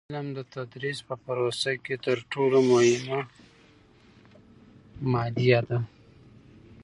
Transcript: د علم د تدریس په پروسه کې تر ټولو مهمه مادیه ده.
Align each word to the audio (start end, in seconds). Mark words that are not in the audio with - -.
د 0.03 0.03
علم 0.09 0.27
د 0.37 0.39
تدریس 0.53 0.99
په 1.07 1.15
پروسه 1.23 1.71
کې 1.83 1.95
تر 2.05 2.17
ټولو 2.31 2.57
مهمه 2.71 3.19
مادیه 5.11 5.59
ده. 5.69 5.79